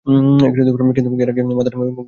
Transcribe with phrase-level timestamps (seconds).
[0.05, 1.99] কিন্তু, এর আগে আপনার মুখটা বন্ধ করে শুনতে হবে কিছু!